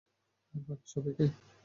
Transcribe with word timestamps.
আর 0.53 0.61
বাকি 0.67 0.87
সবাইকে? 0.93 1.25